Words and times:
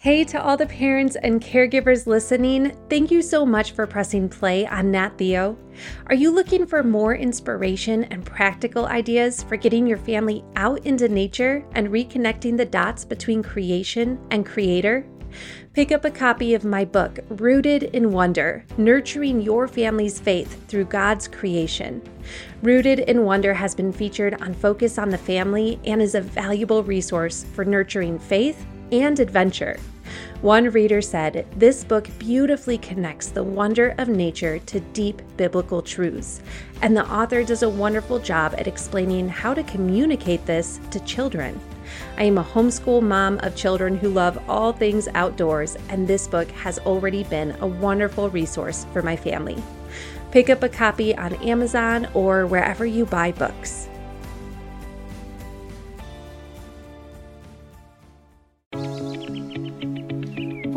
Hey 0.00 0.22
to 0.26 0.40
all 0.40 0.56
the 0.56 0.64
parents 0.64 1.16
and 1.24 1.42
caregivers 1.42 2.06
listening, 2.06 2.70
thank 2.88 3.10
you 3.10 3.20
so 3.20 3.44
much 3.44 3.72
for 3.72 3.84
pressing 3.84 4.28
play 4.28 4.64
on 4.64 4.92
Nat 4.92 5.18
Theo. 5.18 5.58
Are 6.06 6.14
you 6.14 6.30
looking 6.30 6.66
for 6.66 6.84
more 6.84 7.16
inspiration 7.16 8.04
and 8.04 8.24
practical 8.24 8.86
ideas 8.86 9.42
for 9.42 9.56
getting 9.56 9.88
your 9.88 9.98
family 9.98 10.44
out 10.54 10.86
into 10.86 11.08
nature 11.08 11.64
and 11.72 11.88
reconnecting 11.88 12.56
the 12.56 12.64
dots 12.64 13.04
between 13.04 13.42
creation 13.42 14.20
and 14.30 14.46
creator? 14.46 15.04
Pick 15.72 15.90
up 15.90 16.04
a 16.04 16.12
copy 16.12 16.54
of 16.54 16.64
my 16.64 16.84
book, 16.84 17.18
Rooted 17.30 17.82
in 17.82 18.12
Wonder 18.12 18.64
Nurturing 18.76 19.40
Your 19.40 19.66
Family's 19.66 20.20
Faith 20.20 20.64
Through 20.68 20.84
God's 20.84 21.26
Creation. 21.26 22.00
Rooted 22.62 23.00
in 23.00 23.24
Wonder 23.24 23.52
has 23.52 23.74
been 23.74 23.92
featured 23.92 24.40
on 24.40 24.54
Focus 24.54 24.96
on 24.96 25.08
the 25.08 25.18
Family 25.18 25.80
and 25.84 26.00
is 26.00 26.14
a 26.14 26.20
valuable 26.20 26.84
resource 26.84 27.44
for 27.52 27.64
nurturing 27.64 28.20
faith 28.20 28.64
and 28.92 29.18
adventure. 29.18 29.78
One 30.40 30.70
reader 30.70 31.02
said, 31.02 31.46
This 31.56 31.82
book 31.82 32.08
beautifully 32.18 32.78
connects 32.78 33.28
the 33.28 33.42
wonder 33.42 33.94
of 33.98 34.08
nature 34.08 34.60
to 34.60 34.80
deep 34.80 35.20
biblical 35.36 35.82
truths, 35.82 36.40
and 36.80 36.96
the 36.96 37.10
author 37.10 37.42
does 37.42 37.64
a 37.64 37.68
wonderful 37.68 38.20
job 38.20 38.54
at 38.56 38.68
explaining 38.68 39.28
how 39.28 39.52
to 39.52 39.64
communicate 39.64 40.46
this 40.46 40.78
to 40.92 41.00
children. 41.00 41.60
I 42.16 42.22
am 42.24 42.38
a 42.38 42.44
homeschool 42.44 43.02
mom 43.02 43.38
of 43.38 43.56
children 43.56 43.96
who 43.96 44.10
love 44.10 44.38
all 44.48 44.72
things 44.72 45.08
outdoors, 45.14 45.76
and 45.88 46.06
this 46.06 46.28
book 46.28 46.48
has 46.52 46.78
already 46.80 47.24
been 47.24 47.56
a 47.60 47.66
wonderful 47.66 48.30
resource 48.30 48.86
for 48.92 49.02
my 49.02 49.16
family. 49.16 49.60
Pick 50.30 50.50
up 50.50 50.62
a 50.62 50.68
copy 50.68 51.16
on 51.16 51.34
Amazon 51.36 52.06
or 52.14 52.46
wherever 52.46 52.86
you 52.86 53.06
buy 53.06 53.32
books. 53.32 53.88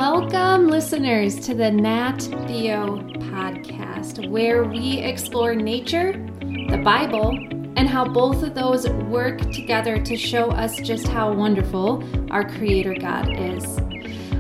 Welcome, 0.02 0.68
listeners, 0.68 1.40
to 1.42 1.54
the 1.54 1.70
Nat 1.70 2.22
Theo 2.48 2.98
podcast, 3.30 4.28
where 4.32 4.64
we 4.64 4.98
explore 4.98 5.54
nature, 5.54 6.14
the 6.40 6.82
Bible, 6.84 7.38
and 7.76 7.88
how 7.88 8.06
both 8.06 8.42
of 8.42 8.56
those 8.56 8.90
work 8.90 9.40
together 9.52 10.02
to 10.02 10.18
show 10.18 10.50
us 10.50 10.76
just 10.78 11.08
how 11.08 11.32
wonderful 11.32 12.04
our 12.32 12.50
Creator 12.50 12.96
God 12.96 13.30
is. 13.30 13.64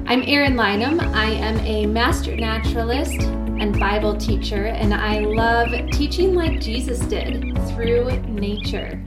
I'm 0.07 0.23
Eryn 0.23 0.55
Lynum. 0.55 0.99
I 1.13 1.29
am 1.29 1.59
a 1.59 1.85
master 1.85 2.35
naturalist 2.35 3.21
and 3.21 3.79
Bible 3.79 4.17
teacher, 4.17 4.65
and 4.65 4.95
I 4.95 5.19
love 5.19 5.69
teaching 5.91 6.33
like 6.33 6.59
Jesus 6.59 7.01
did 7.01 7.55
through 7.67 8.09
nature. 8.21 8.99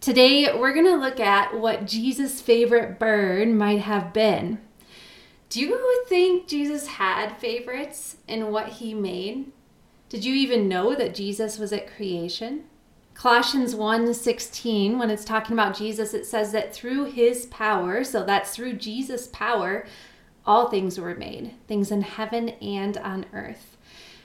Today, 0.00 0.58
we're 0.58 0.72
going 0.72 0.86
to 0.86 0.96
look 0.96 1.20
at 1.20 1.60
what 1.60 1.86
Jesus' 1.86 2.40
favorite 2.40 2.98
bird 2.98 3.48
might 3.48 3.80
have 3.80 4.14
been. 4.14 4.63
Do 5.48 5.60
you 5.60 6.04
think 6.08 6.48
Jesus 6.48 6.86
had 6.86 7.36
favorites 7.36 8.16
in 8.26 8.50
what 8.50 8.68
he 8.68 8.94
made? 8.94 9.52
Did 10.08 10.24
you 10.24 10.34
even 10.34 10.68
know 10.68 10.94
that 10.94 11.14
Jesus 11.14 11.58
was 11.58 11.72
at 11.72 11.94
creation? 11.94 12.64
Colossians 13.14 13.74
1:16 13.74 14.98
when 14.98 15.08
it's 15.08 15.24
talking 15.24 15.52
about 15.52 15.76
Jesus 15.76 16.12
it 16.14 16.26
says 16.26 16.50
that 16.52 16.74
through 16.74 17.04
his 17.04 17.46
power, 17.46 18.02
so 18.02 18.24
that's 18.24 18.54
through 18.54 18.74
Jesus' 18.74 19.28
power, 19.28 19.86
all 20.44 20.68
things 20.68 20.98
were 20.98 21.14
made, 21.14 21.54
things 21.68 21.90
in 21.90 22.02
heaven 22.02 22.50
and 22.60 22.98
on 22.98 23.24
earth. 23.32 23.76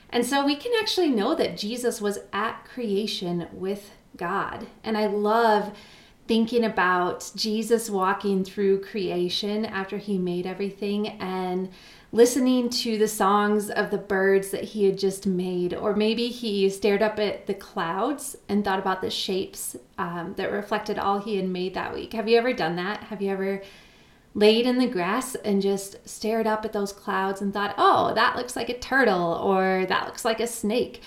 And 0.10 0.26
so 0.26 0.44
we 0.44 0.56
can 0.56 0.72
actually 0.80 1.10
know 1.10 1.36
that 1.36 1.58
Jesus 1.58 2.02
was 2.02 2.20
at 2.34 2.66
creation 2.66 3.48
with 3.54 3.92
God. 4.18 4.68
And 4.84 4.98
I 4.98 5.06
love 5.06 5.78
thinking 6.30 6.64
about 6.64 7.32
Jesus 7.36 7.90
walking 7.90 8.46
through 8.46 8.80
creation 8.80 9.66
after 9.66 9.98
he 9.98 10.20
made 10.20 10.46
everything 10.46 11.08
and 11.20 11.68
listening 12.12 12.70
to 12.70 13.00
the 13.00 13.08
songs 13.08 13.72
of 13.72 13.90
the 13.90 13.98
birds 13.98 14.52
that 14.52 14.64
he 14.64 14.86
had 14.86 14.96
just 14.96 15.26
made. 15.26 15.74
Or 15.74 15.96
maybe 15.96 16.28
he 16.28 16.70
stared 16.70 17.02
up 17.02 17.18
at 17.18 17.48
the 17.48 17.56
clouds 17.56 18.36
and 18.48 18.64
thought 18.64 18.78
about 18.78 19.02
the 19.02 19.10
shapes 19.10 19.76
um, 19.98 20.36
that 20.38 20.52
reflected 20.52 21.00
all 21.00 21.18
he 21.18 21.36
had 21.36 21.50
made 21.50 21.74
that 21.74 21.96
week. 21.96 22.14
Have 22.14 22.30
you 22.30 22.38
ever 22.38 22.54
done 22.54 22.76
that? 22.76 23.06
Have 23.06 23.24
you 23.24 23.32
ever 23.32 23.64
laid 24.36 24.68
in 24.68 24.78
the 24.78 24.86
grass 24.86 25.34
and 25.34 25.64
just 25.64 26.08
stared 26.08 26.46
up 26.46 26.64
at 26.64 26.74
those 26.74 26.94
clouds 26.94 27.42
and 27.42 27.52
thought, 27.52 27.74
oh, 27.76 28.14
that 28.14 28.36
looks 28.36 28.56
like 28.56 28.70
a 28.70 28.78
turtle 28.78 29.34
or 29.34 29.88
that 29.88 30.06
looks 30.06 30.24
like 30.24 30.40
a 30.40 30.46
snake? 30.46 31.02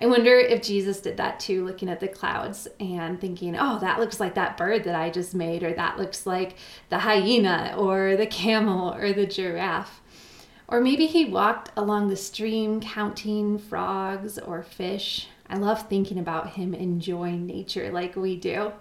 I 0.00 0.06
wonder 0.06 0.36
if 0.38 0.62
Jesus 0.62 1.00
did 1.00 1.16
that 1.18 1.38
too, 1.38 1.64
looking 1.64 1.88
at 1.88 2.00
the 2.00 2.08
clouds 2.08 2.66
and 2.80 3.20
thinking, 3.20 3.56
oh, 3.56 3.78
that 3.78 4.00
looks 4.00 4.18
like 4.18 4.34
that 4.34 4.56
bird 4.56 4.84
that 4.84 4.96
I 4.96 5.08
just 5.10 5.34
made, 5.34 5.62
or 5.62 5.72
that 5.72 5.98
looks 5.98 6.26
like 6.26 6.56
the 6.88 6.98
hyena, 6.98 7.74
or 7.78 8.16
the 8.16 8.26
camel, 8.26 8.92
or 8.94 9.12
the 9.12 9.26
giraffe. 9.26 10.00
Or 10.66 10.80
maybe 10.80 11.06
he 11.06 11.24
walked 11.24 11.70
along 11.76 12.08
the 12.08 12.16
stream 12.16 12.80
counting 12.80 13.58
frogs 13.58 14.38
or 14.38 14.62
fish. 14.62 15.28
I 15.48 15.56
love 15.56 15.88
thinking 15.88 16.18
about 16.18 16.50
him 16.50 16.74
enjoying 16.74 17.46
nature 17.46 17.92
like 17.92 18.16
we 18.16 18.36
do. 18.36 18.72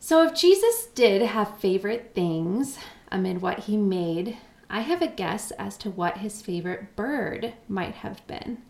So, 0.00 0.26
if 0.26 0.34
Jesus 0.34 0.86
did 0.94 1.22
have 1.22 1.58
favorite 1.58 2.12
things 2.14 2.78
amid 3.12 3.42
what 3.42 3.60
he 3.60 3.76
made, 3.76 4.38
I 4.68 4.80
have 4.80 5.02
a 5.02 5.06
guess 5.06 5.52
as 5.52 5.76
to 5.78 5.90
what 5.90 6.18
his 6.18 6.42
favorite 6.42 6.96
bird 6.96 7.54
might 7.68 7.96
have 7.96 8.26
been. 8.26 8.62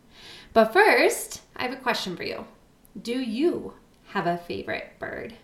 But 0.57 0.73
first, 0.73 1.43
I 1.55 1.65
have 1.65 1.75
a 1.75 1.77
question 1.77 2.17
for 2.17 2.23
you. 2.23 2.47
Do 3.03 3.21
you 3.21 3.75
have 4.07 4.27
a 4.27 4.39
favorite 4.39 4.93
bird? 4.99 5.35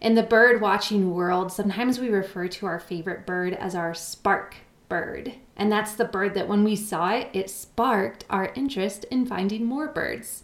In 0.00 0.16
the 0.16 0.24
bird 0.24 0.60
watching 0.60 1.14
world, 1.14 1.52
sometimes 1.52 2.00
we 2.00 2.08
refer 2.08 2.48
to 2.48 2.66
our 2.66 2.80
favorite 2.80 3.24
bird 3.24 3.52
as 3.52 3.76
our 3.76 3.94
spark 3.94 4.56
bird. 4.88 5.34
And 5.56 5.70
that's 5.70 5.94
the 5.94 6.04
bird 6.04 6.34
that 6.34 6.48
when 6.48 6.64
we 6.64 6.74
saw 6.74 7.10
it, 7.10 7.28
it 7.34 7.50
sparked 7.50 8.24
our 8.28 8.52
interest 8.56 9.04
in 9.12 9.26
finding 9.26 9.64
more 9.64 9.86
birds. 9.86 10.42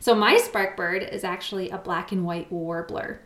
So, 0.00 0.16
my 0.16 0.36
spark 0.38 0.76
bird 0.76 1.04
is 1.04 1.22
actually 1.22 1.70
a 1.70 1.78
black 1.78 2.10
and 2.10 2.24
white 2.24 2.50
warbler. 2.50 3.20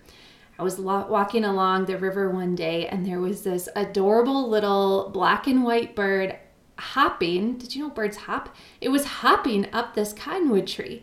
I 0.58 0.64
was 0.64 0.78
walking 0.78 1.46
along 1.46 1.86
the 1.86 1.96
river 1.96 2.28
one 2.28 2.54
day 2.54 2.88
and 2.88 3.06
there 3.06 3.20
was 3.20 3.42
this 3.42 3.70
adorable 3.74 4.50
little 4.50 5.08
black 5.14 5.46
and 5.46 5.64
white 5.64 5.96
bird 5.96 6.36
hopping. 6.78 7.56
Did 7.56 7.74
you 7.74 7.82
know 7.82 7.90
birds 7.90 8.16
hop? 8.18 8.54
It 8.80 8.88
was 8.88 9.04
hopping 9.04 9.72
up 9.72 9.94
this 9.94 10.12
cottonwood 10.12 10.66
tree. 10.66 11.02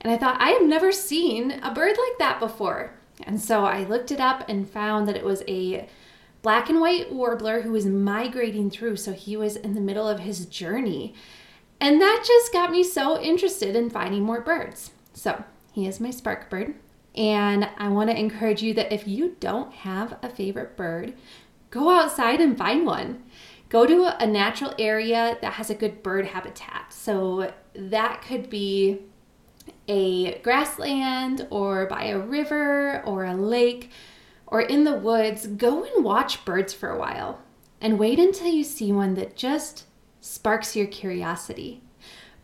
And 0.00 0.12
I 0.12 0.18
thought, 0.18 0.40
I 0.40 0.50
have 0.50 0.62
never 0.66 0.90
seen 0.90 1.52
a 1.62 1.72
bird 1.72 1.96
like 1.96 2.18
that 2.18 2.40
before. 2.40 2.94
And 3.22 3.40
so 3.40 3.64
I 3.64 3.84
looked 3.84 4.10
it 4.10 4.20
up 4.20 4.48
and 4.48 4.68
found 4.68 5.06
that 5.06 5.16
it 5.16 5.24
was 5.24 5.44
a 5.46 5.88
black 6.42 6.68
and 6.68 6.80
white 6.80 7.12
warbler 7.12 7.62
who 7.62 7.70
was 7.70 7.86
migrating 7.86 8.68
through. 8.68 8.96
So 8.96 9.12
he 9.12 9.36
was 9.36 9.56
in 9.56 9.74
the 9.74 9.80
middle 9.80 10.08
of 10.08 10.20
his 10.20 10.46
journey. 10.46 11.14
And 11.80 12.00
that 12.00 12.24
just 12.26 12.52
got 12.52 12.70
me 12.70 12.82
so 12.82 13.20
interested 13.20 13.76
in 13.76 13.90
finding 13.90 14.22
more 14.22 14.40
birds. 14.40 14.90
So 15.14 15.44
he 15.72 15.86
is 15.86 16.00
my 16.00 16.10
spark 16.10 16.50
bird. 16.50 16.74
And 17.14 17.68
I 17.76 17.88
want 17.88 18.10
to 18.10 18.18
encourage 18.18 18.62
you 18.62 18.74
that 18.74 18.92
if 18.92 19.06
you 19.06 19.36
don't 19.38 19.72
have 19.72 20.16
a 20.22 20.28
favorite 20.28 20.76
bird, 20.76 21.14
go 21.70 21.90
outside 21.90 22.40
and 22.40 22.56
find 22.56 22.86
one 22.86 23.22
go 23.72 23.86
to 23.86 24.22
a 24.22 24.26
natural 24.26 24.74
area 24.78 25.38
that 25.40 25.54
has 25.54 25.70
a 25.70 25.74
good 25.74 26.02
bird 26.02 26.26
habitat. 26.26 26.92
So 26.92 27.54
that 27.74 28.20
could 28.20 28.50
be 28.50 29.00
a 29.88 30.38
grassland 30.40 31.46
or 31.48 31.86
by 31.86 32.04
a 32.04 32.18
river 32.18 33.02
or 33.06 33.24
a 33.24 33.34
lake 33.34 33.90
or 34.46 34.60
in 34.60 34.84
the 34.84 34.92
woods. 34.92 35.46
Go 35.46 35.84
and 35.84 36.04
watch 36.04 36.44
birds 36.44 36.74
for 36.74 36.90
a 36.90 36.98
while 36.98 37.40
and 37.80 37.98
wait 37.98 38.18
until 38.18 38.48
you 38.48 38.62
see 38.62 38.92
one 38.92 39.14
that 39.14 39.36
just 39.36 39.86
sparks 40.20 40.76
your 40.76 40.86
curiosity. 40.86 41.82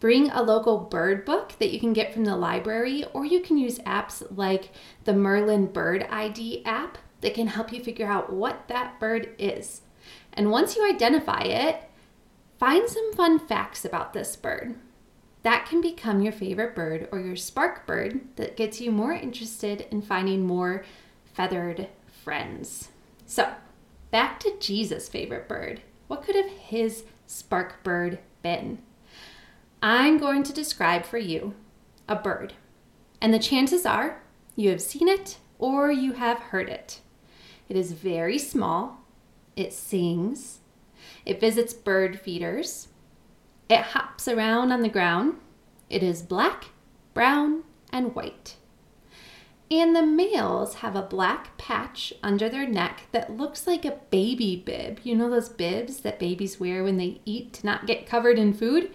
Bring 0.01 0.31
a 0.31 0.43
local 0.43 0.79
bird 0.79 1.27
book 1.27 1.53
that 1.59 1.71
you 1.71 1.79
can 1.79 1.93
get 1.93 2.15
from 2.15 2.25
the 2.25 2.37
library, 2.37 3.05
or 3.13 3.27
you 3.27 3.41
can 3.41 3.59
use 3.59 3.81
apps 3.81 4.27
like 4.35 4.71
the 5.05 5.13
Merlin 5.13 5.67
Bird 5.67 6.07
ID 6.09 6.65
app 6.65 6.97
that 7.21 7.35
can 7.35 7.49
help 7.49 7.71
you 7.71 7.83
figure 7.83 8.07
out 8.07 8.33
what 8.33 8.69
that 8.69 8.99
bird 8.99 9.35
is. 9.39 9.83
And 10.39 10.53
once 10.53 10.77
you 10.77 10.89
identify 10.89 11.41
it, 11.41 11.83
find 12.61 12.89
some 12.89 13.13
fun 13.13 13.41
facts 13.41 13.85
about 13.85 14.13
this 14.13 14.37
bird. 14.37 14.77
That 15.43 15.67
can 15.67 15.81
become 15.81 16.23
your 16.23 16.33
favorite 16.33 16.77
bird 16.77 17.09
or 17.11 17.19
your 17.19 17.35
spark 17.35 17.87
bird 17.87 18.21
that 18.37 18.57
gets 18.57 18.81
you 18.81 18.93
more 18.93 19.13
interested 19.13 19.89
in 19.91 20.01
finding 20.01 20.47
more 20.47 20.85
feathered 21.35 21.89
friends. 22.23 22.91
So, 23.27 23.53
back 24.13 24.39
to 24.41 24.57
Jesus' 24.61 25.09
favorite 25.09 25.49
bird. 25.49 25.81
What 26.07 26.23
could 26.23 26.37
have 26.37 26.51
his 26.51 27.03
spark 27.27 27.83
bird 27.83 28.21
been? 28.41 28.79
I'm 29.83 30.19
going 30.19 30.45
to 30.45 30.53
describe 30.53 31.05
for 31.05 31.19
you 31.19 31.55
a 32.09 32.15
bird, 32.15 32.55
and 33.21 33.35
the 33.35 33.41
chances 33.41 33.85
are 33.85 34.23
you 34.55 34.71
have 34.71 34.83
seen 34.83 35.09
it 35.09 35.39
or 35.59 35.91
you 35.91 36.13
have 36.13 36.39
heard 36.39 36.69
it. 36.69 37.01
It 37.69 37.77
is 37.77 37.91
very 37.91 38.39
small 38.39 39.05
it 39.59 39.73
sings, 39.73 40.61
it 41.27 41.41
visits 41.41 41.75
bird 41.75 42.21
feeders, 42.21 42.89
it 43.69 43.81
hops 43.81 44.27
around 44.27 44.73
on 44.73 44.83
the 44.83 44.89
ground. 44.89 45.37
It 45.91 46.03
is 46.03 46.23
black, 46.23 46.67
brown, 47.13 47.65
and 47.93 48.15
white. 48.15 48.57
And 49.71 49.95
the 49.95 50.07
males 50.07 50.77
have 50.77 50.97
a 50.97 51.03
black 51.03 51.59
patch 51.59 52.15
under 52.23 52.49
their 52.49 52.67
neck 52.67 53.03
that 53.13 53.37
looks 53.37 53.67
like 53.67 53.85
a 53.85 53.99
baby 54.11 54.57
bib. 54.57 55.01
You 55.03 55.15
know 55.15 55.29
those 55.29 55.51
bibs 55.51 56.01
that 56.01 56.19
babies 56.19 56.59
wear 56.59 56.83
when 56.83 56.97
they 56.97 57.21
eat 57.27 57.53
to 57.55 57.67
not 57.67 57.87
get 57.87 58.07
covered 58.07 58.39
in 58.39 58.55
food? 58.55 58.91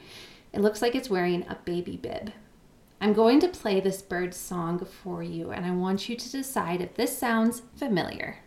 It 0.52 0.62
looks 0.62 0.82
like 0.82 0.96
it's 0.96 1.10
wearing 1.10 1.46
a 1.48 1.60
baby 1.66 1.98
bib. 1.98 2.32
I'm 3.00 3.14
going 3.14 3.40
to 3.42 3.48
play 3.48 3.80
this 3.80 4.02
bird's 4.02 4.38
song 4.38 4.84
for 4.86 5.22
you, 5.22 5.52
and 5.52 5.66
I 5.66 5.72
want 5.72 6.10
you 6.10 6.16
to 6.16 6.32
decide 6.32 6.82
if 6.82 6.96
this 6.96 7.16
sounds 7.16 7.62
familiar. 7.76 8.38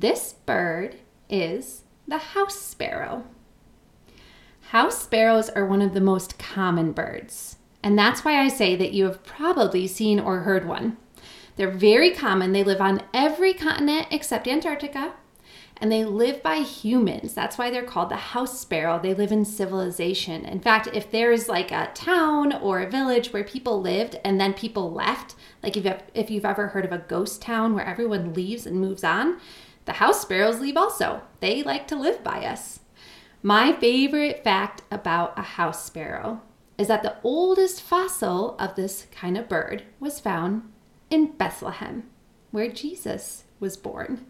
This 0.00 0.32
bird 0.46 0.96
is 1.28 1.82
the 2.08 2.16
house 2.16 2.58
sparrow. 2.58 3.24
House 4.70 5.02
sparrows 5.02 5.50
are 5.50 5.66
one 5.66 5.82
of 5.82 5.92
the 5.92 6.00
most 6.00 6.38
common 6.38 6.92
birds, 6.92 7.58
and 7.82 7.98
that's 7.98 8.24
why 8.24 8.40
I 8.40 8.48
say 8.48 8.76
that 8.76 8.94
you 8.94 9.04
have 9.04 9.22
probably 9.24 9.86
seen 9.86 10.18
or 10.18 10.38
heard 10.38 10.66
one. 10.66 10.96
They're 11.56 11.70
very 11.70 12.12
common. 12.12 12.52
They 12.52 12.64
live 12.64 12.80
on 12.80 13.02
every 13.12 13.52
continent 13.52 14.06
except 14.10 14.48
Antarctica, 14.48 15.12
and 15.76 15.92
they 15.92 16.06
live 16.06 16.42
by 16.42 16.60
humans. 16.60 17.34
That's 17.34 17.58
why 17.58 17.70
they're 17.70 17.82
called 17.82 18.08
the 18.08 18.16
house 18.16 18.58
sparrow. 18.58 18.98
They 18.98 19.12
live 19.12 19.32
in 19.32 19.44
civilization. 19.44 20.46
In 20.46 20.60
fact, 20.60 20.88
if 20.94 21.10
there's 21.10 21.46
like 21.46 21.72
a 21.72 21.90
town 21.92 22.54
or 22.54 22.80
a 22.80 22.88
village 22.88 23.34
where 23.34 23.44
people 23.44 23.82
lived 23.82 24.18
and 24.24 24.40
then 24.40 24.54
people 24.54 24.90
left, 24.90 25.34
like 25.62 25.76
if 25.76 25.84
you've, 25.84 26.02
if 26.14 26.30
you've 26.30 26.46
ever 26.46 26.68
heard 26.68 26.86
of 26.86 26.92
a 26.92 27.04
ghost 27.06 27.42
town 27.42 27.74
where 27.74 27.84
everyone 27.84 28.32
leaves 28.32 28.64
and 28.64 28.80
moves 28.80 29.04
on, 29.04 29.38
the 29.90 29.94
house 29.94 30.22
sparrows 30.22 30.60
leave 30.60 30.76
also. 30.76 31.20
They 31.40 31.64
like 31.64 31.88
to 31.88 31.96
live 31.96 32.22
by 32.22 32.44
us. 32.44 32.78
My 33.42 33.72
favorite 33.72 34.44
fact 34.44 34.82
about 34.88 35.36
a 35.36 35.42
house 35.42 35.84
sparrow 35.84 36.42
is 36.78 36.86
that 36.86 37.02
the 37.02 37.16
oldest 37.24 37.82
fossil 37.82 38.56
of 38.60 38.76
this 38.76 39.08
kind 39.10 39.36
of 39.36 39.48
bird 39.48 39.82
was 39.98 40.20
found 40.20 40.62
in 41.10 41.32
Bethlehem, 41.32 42.04
where 42.52 42.70
Jesus 42.70 43.42
was 43.58 43.76
born. 43.76 44.26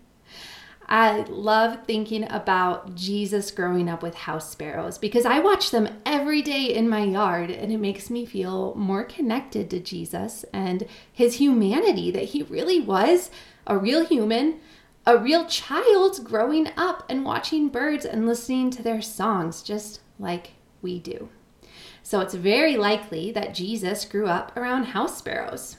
I 0.89 1.25
love 1.29 1.85
thinking 1.85 2.25
about 2.33 2.95
Jesus 2.95 3.51
growing 3.51 3.87
up 3.87 4.03
with 4.03 4.15
house 4.15 4.51
sparrows 4.51 4.97
because 4.97 5.27
I 5.27 5.41
watch 5.41 5.71
them 5.71 6.01
every 6.07 6.41
day 6.41 6.75
in 6.75 6.89
my 6.89 7.05
yard 7.05 7.51
and 7.51 7.71
it 7.71 7.79
makes 7.79 8.09
me 8.09 8.25
feel 8.25 8.75
more 8.77 9.05
connected 9.05 9.69
to 9.71 9.79
Jesus 9.79 10.47
and 10.55 10.87
his 11.13 11.35
humanity 11.35 12.11
that 12.13 12.31
he 12.31 12.45
really 12.45 12.81
was 12.81 13.31
a 13.67 13.77
real 13.77 14.07
human 14.07 14.59
a 15.07 15.17
real 15.17 15.47
child 15.47 16.25
growing 16.25 16.69
up 16.77 17.05
and 17.09 17.25
watching 17.25 17.69
birds 17.69 18.05
and 18.05 18.27
listening 18.27 18.71
to 18.71 18.83
their 18.83 19.01
songs 19.01 19.63
just 19.63 20.01
like 20.19 20.53
we 20.83 20.99
do. 20.99 21.29
So 22.03 22.21
it's 22.21 22.35
very 22.35 22.77
likely 22.77 23.31
that 23.33 23.55
Jesus 23.55 24.05
grew 24.05 24.27
up 24.27 24.57
around 24.57 24.85
house 24.85 25.19
sparrows. 25.19 25.77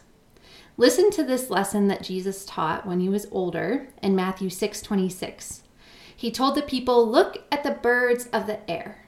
Listen 0.78 1.12
to 1.12 1.24
this 1.24 1.50
lesson 1.50 1.88
that 1.88 2.04
Jesus 2.04 2.46
taught 2.46 2.88
when 2.88 3.00
he 3.00 3.10
was 3.10 3.28
older 3.32 3.90
in 4.02 4.16
Matthew 4.16 4.50
6:26. 4.50 5.64
He 6.16 6.32
told 6.32 6.56
the 6.56 6.62
people, 6.62 7.08
"Look 7.08 7.44
at 7.52 7.64
the 7.64 7.72
birds 7.72 8.28
of 8.28 8.48
the 8.48 8.70
air. 8.70 9.08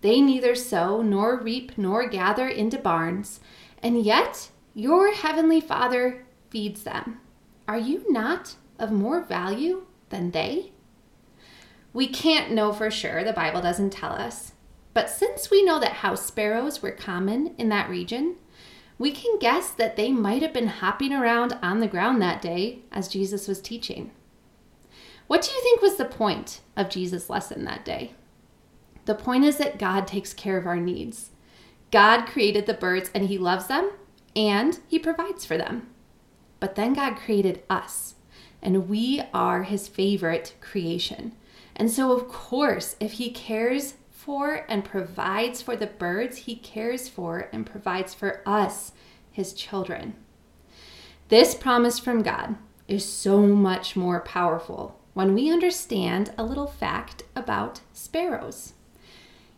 They 0.00 0.20
neither 0.20 0.54
sow 0.54 1.02
nor 1.02 1.36
reap 1.36 1.78
nor 1.78 2.08
gather 2.08 2.48
into 2.48 2.78
barns, 2.78 3.40
and 3.82 4.02
yet 4.02 4.50
your 4.74 5.12
heavenly 5.12 5.60
Father 5.60 6.26
feeds 6.50 6.82
them. 6.82 7.20
Are 7.68 7.78
you 7.78 8.04
not 8.08 8.56
of 8.82 8.90
more 8.92 9.22
value 9.22 9.86
than 10.10 10.32
they? 10.32 10.72
We 11.92 12.08
can't 12.08 12.52
know 12.52 12.72
for 12.72 12.90
sure, 12.90 13.22
the 13.22 13.32
Bible 13.32 13.62
doesn't 13.62 13.90
tell 13.90 14.12
us. 14.12 14.52
But 14.94 15.08
since 15.08 15.50
we 15.50 15.64
know 15.64 15.78
that 15.78 15.92
house 15.92 16.26
sparrows 16.26 16.82
were 16.82 16.90
common 16.90 17.54
in 17.56 17.68
that 17.70 17.88
region, 17.88 18.36
we 18.98 19.10
can 19.10 19.38
guess 19.38 19.70
that 19.70 19.96
they 19.96 20.12
might 20.12 20.42
have 20.42 20.52
been 20.52 20.68
hopping 20.68 21.12
around 21.12 21.58
on 21.62 21.80
the 21.80 21.88
ground 21.88 22.20
that 22.20 22.42
day 22.42 22.80
as 22.90 23.08
Jesus 23.08 23.48
was 23.48 23.60
teaching. 23.60 24.10
What 25.26 25.42
do 25.42 25.50
you 25.50 25.62
think 25.62 25.80
was 25.80 25.96
the 25.96 26.04
point 26.04 26.60
of 26.76 26.90
Jesus' 26.90 27.30
lesson 27.30 27.64
that 27.64 27.84
day? 27.84 28.14
The 29.04 29.14
point 29.14 29.44
is 29.44 29.56
that 29.56 29.78
God 29.78 30.06
takes 30.06 30.34
care 30.34 30.56
of 30.56 30.66
our 30.66 30.76
needs. 30.76 31.30
God 31.90 32.26
created 32.26 32.66
the 32.66 32.74
birds 32.74 33.10
and 33.14 33.26
He 33.26 33.38
loves 33.38 33.66
them 33.66 33.90
and 34.36 34.78
He 34.88 34.98
provides 34.98 35.44
for 35.44 35.56
them. 35.56 35.88
But 36.60 36.74
then 36.74 36.92
God 36.92 37.16
created 37.16 37.62
us 37.68 38.14
and 38.62 38.88
we 38.88 39.22
are 39.34 39.64
his 39.64 39.88
favorite 39.88 40.54
creation. 40.60 41.32
And 41.74 41.90
so, 41.90 42.12
of 42.12 42.28
course, 42.28 42.96
if 43.00 43.12
he 43.12 43.30
cares 43.30 43.94
for 44.10 44.64
and 44.68 44.84
provides 44.84 45.60
for 45.60 45.74
the 45.74 45.86
birds, 45.86 46.38
he 46.38 46.54
cares 46.54 47.08
for 47.08 47.48
and 47.52 47.66
provides 47.66 48.14
for 48.14 48.40
us, 48.46 48.92
his 49.30 49.52
children. 49.52 50.14
This 51.28 51.54
promise 51.54 51.98
from 51.98 52.22
God 52.22 52.56
is 52.86 53.04
so 53.04 53.40
much 53.40 53.96
more 53.96 54.20
powerful 54.20 54.98
when 55.14 55.34
we 55.34 55.50
understand 55.50 56.32
a 56.36 56.44
little 56.44 56.66
fact 56.66 57.22
about 57.34 57.80
sparrows. 57.92 58.74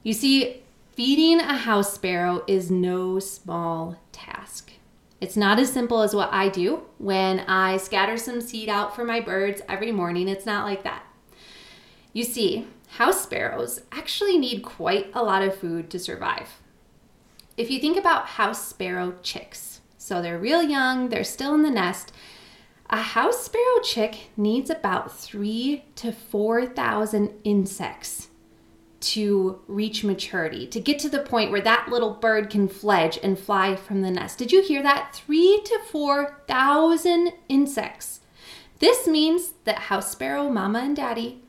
You 0.03 0.13
see, 0.13 0.63
feeding 0.93 1.41
a 1.41 1.57
house 1.57 1.93
sparrow 1.93 2.45
is 2.47 2.71
no 2.71 3.19
small 3.19 3.97
task. 4.13 4.73
It's 5.25 5.39
not 5.39 5.59
as 5.59 5.73
simple 5.73 6.03
as 6.03 6.15
what 6.15 6.29
I 6.35 6.51
do 6.51 6.83
when 6.99 7.41
I 7.49 7.79
scatter 7.79 8.19
some 8.19 8.43
seed 8.43 8.69
out 8.69 8.95
for 8.95 9.07
my 9.07 9.21
birds 9.21 9.63
every 9.71 9.91
morning. 9.91 10.29
It's 10.29 10.45
not 10.45 10.67
like 10.67 10.85
that. 10.85 11.03
You 12.13 12.25
see, 12.25 12.67
house 12.99 13.23
sparrows 13.23 13.81
actually 13.91 14.37
need 14.37 14.63
quite 14.63 15.11
a 15.15 15.23
lot 15.23 15.43
of 15.43 15.57
food 15.57 15.89
to 15.89 15.99
survive. 15.99 16.61
If 17.57 17.71
you 17.71 17.81
think 17.81 17.97
about 17.97 18.27
house 18.27 18.69
sparrow 18.69 19.15
chicks, 19.23 19.81
so 19.97 20.21
they're 20.21 20.39
real 20.39 20.63
young, 20.63 21.09
they're 21.09 21.25
still 21.25 21.55
in 21.55 21.63
the 21.63 21.71
nest, 21.71 22.13
a 22.91 22.99
house 22.99 23.47
sparrow 23.47 23.81
chick 23.83 24.29
needs 24.37 24.69
about 24.69 25.11
three 25.11 25.87
to 25.95 26.13
4,000 26.13 27.33
insects 27.45 28.29
to 29.13 29.61
reach 29.67 30.05
maturity, 30.05 30.67
to 30.67 30.81
get 30.81 30.99
to 31.01 31.09
the 31.09 31.21
point 31.21 31.51
where 31.51 31.61
that 31.61 31.89
little 31.89 32.15
bird 32.15 32.51
can 32.51 32.69
fledge 32.69 33.19
and 33.23 33.39
fly 33.39 33.77
from 33.77 34.03
the 34.03 34.11
nest. 34.11 34.39
Did 34.39 34.53
you 34.53 34.63
hear 34.63 34.83
that? 34.83 35.15
Three 35.15 35.61
to 35.65 35.79
4,000 35.91 37.33
insects. 37.49 38.21
This 38.79 39.07
means 39.07 39.53
that 39.65 39.79
house 39.79 40.11
sparrow 40.11 40.49
mama 40.49 40.81
and 40.81 40.97
daddy 40.97 41.43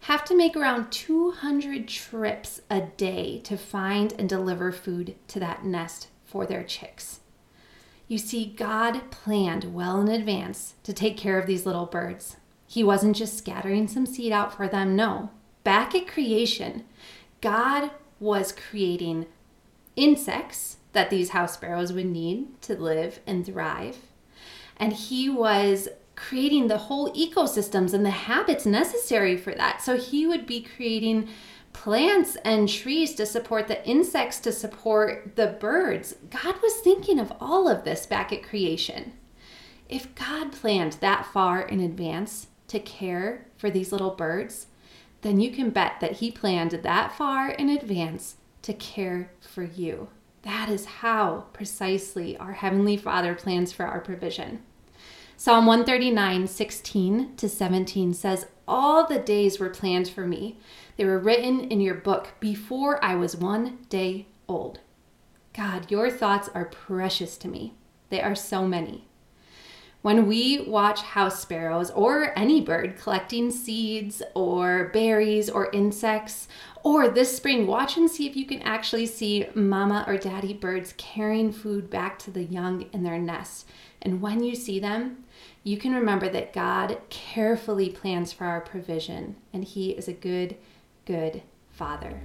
have 0.00 0.24
to 0.26 0.36
make 0.36 0.54
around 0.54 0.90
200 0.90 1.88
trips 1.88 2.60
a 2.68 2.82
day 2.82 3.40
to 3.44 3.56
find 3.56 4.12
and 4.18 4.28
deliver 4.28 4.70
food 4.70 5.14
to 5.28 5.40
that 5.40 5.64
nest 5.64 6.08
for 6.24 6.44
their 6.44 6.62
chicks. 6.62 7.20
You 8.06 8.18
see, 8.18 8.44
God 8.44 9.10
planned 9.10 9.74
well 9.74 10.00
in 10.00 10.08
advance 10.08 10.74
to 10.82 10.92
take 10.92 11.16
care 11.16 11.38
of 11.38 11.46
these 11.46 11.64
little 11.64 11.86
birds. 11.86 12.36
He 12.66 12.84
wasn't 12.84 13.16
just 13.16 13.38
scattering 13.38 13.88
some 13.88 14.04
seed 14.04 14.32
out 14.32 14.54
for 14.54 14.68
them, 14.68 14.94
no. 14.94 15.30
Back 15.64 15.94
at 15.94 16.06
creation, 16.06 16.84
God 17.40 17.90
was 18.20 18.52
creating 18.52 19.26
insects 19.96 20.76
that 20.92 21.10
these 21.10 21.30
house 21.30 21.54
sparrows 21.54 21.92
would 21.92 22.06
need 22.06 22.60
to 22.62 22.74
live 22.74 23.20
and 23.26 23.44
thrive. 23.44 23.96
And 24.76 24.92
he 24.92 25.28
was 25.28 25.88
creating 26.16 26.68
the 26.68 26.78
whole 26.78 27.12
ecosystems 27.12 27.92
and 27.92 28.04
the 28.04 28.10
habits 28.10 28.64
necessary 28.66 29.36
for 29.36 29.52
that. 29.54 29.82
So 29.82 29.96
he 29.96 30.26
would 30.26 30.46
be 30.46 30.62
creating 30.62 31.28
plants 31.72 32.36
and 32.44 32.68
trees 32.68 33.14
to 33.14 33.26
support 33.26 33.66
the 33.66 33.84
insects, 33.86 34.38
to 34.40 34.52
support 34.52 35.34
the 35.34 35.48
birds. 35.48 36.14
God 36.30 36.56
was 36.62 36.74
thinking 36.76 37.18
of 37.18 37.32
all 37.40 37.68
of 37.68 37.84
this 37.84 38.06
back 38.06 38.32
at 38.32 38.44
creation. 38.44 39.12
If 39.88 40.14
God 40.14 40.52
planned 40.52 40.94
that 40.94 41.26
far 41.26 41.62
in 41.62 41.80
advance 41.80 42.46
to 42.68 42.78
care 42.78 43.46
for 43.56 43.70
these 43.70 43.92
little 43.92 44.14
birds, 44.14 44.68
then 45.24 45.40
you 45.40 45.50
can 45.50 45.70
bet 45.70 46.00
that 46.00 46.12
He 46.12 46.30
planned 46.30 46.70
that 46.70 47.12
far 47.12 47.50
in 47.50 47.70
advance 47.70 48.36
to 48.62 48.74
care 48.74 49.30
for 49.40 49.64
you. 49.64 50.08
That 50.42 50.68
is 50.68 50.84
how 50.84 51.46
precisely 51.54 52.36
our 52.36 52.52
Heavenly 52.52 52.98
Father 52.98 53.34
plans 53.34 53.72
for 53.72 53.86
our 53.86 54.00
provision. 54.00 54.62
Psalm 55.38 55.64
139, 55.64 56.46
16 56.46 57.36
to 57.36 57.48
17 57.48 58.12
says, 58.12 58.46
All 58.68 59.06
the 59.06 59.18
days 59.18 59.58
were 59.58 59.70
planned 59.70 60.08
for 60.08 60.26
me. 60.26 60.58
They 60.96 61.06
were 61.06 61.18
written 61.18 61.60
in 61.70 61.80
your 61.80 61.94
book 61.94 62.34
before 62.38 63.02
I 63.02 63.14
was 63.14 63.34
one 63.34 63.78
day 63.88 64.26
old. 64.46 64.80
God, 65.54 65.90
your 65.90 66.10
thoughts 66.10 66.50
are 66.54 66.66
precious 66.66 67.38
to 67.38 67.48
me. 67.48 67.72
They 68.10 68.20
are 68.20 68.34
so 68.34 68.68
many. 68.68 69.06
When 70.04 70.26
we 70.26 70.60
watch 70.60 71.00
house 71.00 71.40
sparrows 71.40 71.90
or 71.90 72.38
any 72.38 72.60
bird 72.60 72.98
collecting 72.98 73.50
seeds 73.50 74.20
or 74.34 74.90
berries 74.92 75.48
or 75.48 75.70
insects, 75.72 76.46
or 76.82 77.08
this 77.08 77.34
spring, 77.34 77.66
watch 77.66 77.96
and 77.96 78.10
see 78.10 78.28
if 78.28 78.36
you 78.36 78.44
can 78.44 78.60
actually 78.60 79.06
see 79.06 79.46
mama 79.54 80.04
or 80.06 80.18
daddy 80.18 80.52
birds 80.52 80.92
carrying 80.98 81.50
food 81.50 81.88
back 81.88 82.18
to 82.18 82.30
the 82.30 82.44
young 82.44 82.82
in 82.92 83.02
their 83.02 83.18
nest. 83.18 83.66
And 84.02 84.20
when 84.20 84.44
you 84.44 84.54
see 84.54 84.78
them, 84.78 85.24
you 85.62 85.78
can 85.78 85.94
remember 85.94 86.28
that 86.28 86.52
God 86.52 86.98
carefully 87.08 87.88
plans 87.88 88.30
for 88.30 88.44
our 88.44 88.60
provision, 88.60 89.36
and 89.54 89.64
He 89.64 89.92
is 89.92 90.06
a 90.06 90.12
good, 90.12 90.58
good 91.06 91.40
Father. 91.70 92.20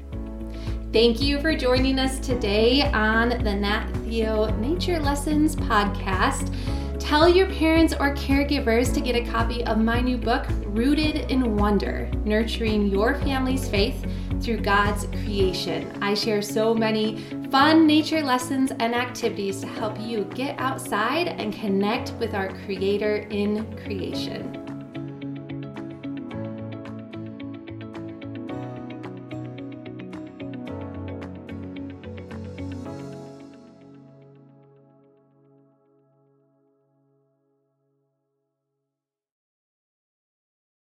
Thank 0.91 1.21
you 1.21 1.39
for 1.39 1.55
joining 1.55 1.97
us 1.97 2.19
today 2.19 2.91
on 2.91 3.29
the 3.29 3.55
Nat 3.55 3.89
Theo 4.03 4.53
Nature 4.57 4.99
Lessons 4.99 5.55
podcast. 5.55 6.53
Tell 6.99 7.27
your 7.27 7.47
parents 7.47 7.93
or 7.93 8.13
caregivers 8.13 8.93
to 8.93 9.01
get 9.01 9.15
a 9.15 9.31
copy 9.31 9.63
of 9.65 9.79
my 9.79 9.99
new 9.99 10.17
book, 10.17 10.45
Rooted 10.65 11.31
in 11.31 11.55
Wonder 11.55 12.11
Nurturing 12.23 12.87
Your 12.87 13.15
Family's 13.15 13.67
Faith 13.67 14.05
Through 14.41 14.59
God's 14.59 15.05
Creation. 15.23 15.91
I 16.03 16.13
share 16.13 16.41
so 16.41 16.75
many 16.75 17.17
fun 17.49 17.87
nature 17.87 18.21
lessons 18.21 18.71
and 18.79 18.93
activities 18.93 19.59
to 19.61 19.67
help 19.67 19.99
you 19.99 20.25
get 20.35 20.59
outside 20.59 21.29
and 21.29 21.51
connect 21.53 22.11
with 22.19 22.35
our 22.35 22.49
Creator 22.65 23.27
in 23.31 23.65
creation. 23.77 24.68